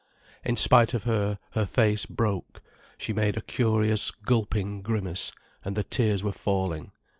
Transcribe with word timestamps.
In 0.43 0.55
spite 0.55 0.95
of 0.95 1.03
her, 1.03 1.37
her 1.51 1.67
face 1.67 2.07
broke, 2.07 2.63
she 2.97 3.13
made 3.13 3.37
a 3.37 3.41
curious 3.41 4.09
gulping 4.09 4.81
grimace, 4.81 5.31
and 5.63 5.75
the 5.75 5.83
tears 5.83 6.23
were 6.23 6.31
falling. 6.31 6.91